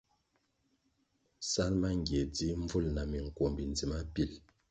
Sal 1.49 1.73
mangie 1.81 2.21
dzih 2.33 2.55
mbvúl 2.61 2.85
na 2.95 3.03
minkwombi 3.11 3.63
ndzima 3.71 3.99
pil. 4.13 4.31